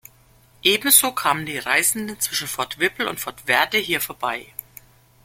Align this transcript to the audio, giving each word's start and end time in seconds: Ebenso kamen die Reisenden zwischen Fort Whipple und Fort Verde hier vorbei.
Ebenso 0.63 1.11
kamen 1.11 1.45
die 1.45 1.59
Reisenden 1.59 2.19
zwischen 2.19 2.47
Fort 2.47 2.79
Whipple 2.79 3.07
und 3.07 3.19
Fort 3.19 3.41
Verde 3.41 3.77
hier 3.77 4.01
vorbei. 4.01 4.47